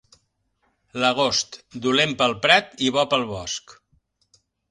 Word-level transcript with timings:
L'agost, 1.03 1.57
dolent 1.83 2.17
per 2.23 2.27
al 2.27 2.35
prat 2.47 2.73
i 2.87 2.91
bo 2.97 3.05
per 3.13 3.19
al 3.21 3.27
bosc. 3.35 3.77